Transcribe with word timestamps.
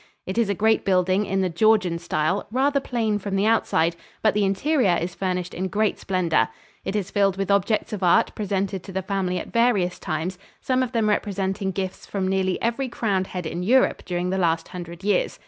It 0.25 0.39
is 0.39 0.49
a 0.49 0.55
great 0.55 0.83
building 0.83 1.27
in 1.27 1.41
the 1.41 1.49
Georgian 1.49 1.99
style, 1.99 2.47
rather 2.49 2.79
plain 2.79 3.19
from 3.19 3.35
the 3.35 3.45
outside, 3.45 3.95
but 4.23 4.33
the 4.33 4.43
interior 4.43 4.97
is 4.99 5.13
furnished 5.13 5.53
in 5.53 5.67
great 5.67 5.99
splendor. 5.99 6.49
It 6.83 6.95
is 6.95 7.11
filled 7.11 7.37
with 7.37 7.51
objects 7.51 7.93
of 7.93 8.01
art 8.01 8.33
presented 8.33 8.81
to 8.85 8.91
the 8.91 9.03
family 9.03 9.37
at 9.37 9.53
various 9.53 9.99
times, 9.99 10.39
some 10.59 10.81
of 10.81 10.91
them 10.91 11.07
representing 11.07 11.69
gifts 11.69 12.07
from 12.07 12.27
nearly 12.27 12.59
every 12.63 12.89
crowned 12.89 13.27
head 13.27 13.45
in 13.45 13.61
Europe 13.61 14.01
during 14.03 14.31
the 14.31 14.39
last 14.39 14.69
hundred 14.69 15.03
years. 15.03 15.37